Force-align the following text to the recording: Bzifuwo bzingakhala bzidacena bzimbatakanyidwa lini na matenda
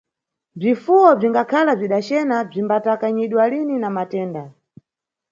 Bzifuwo 0.59 1.09
bzingakhala 1.17 1.71
bzidacena 1.77 2.35
bzimbatakanyidwa 2.49 3.43
lini 3.51 3.75
na 3.79 3.89
matenda 3.95 4.43